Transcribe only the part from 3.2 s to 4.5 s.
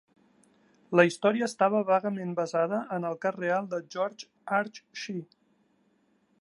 cas real de George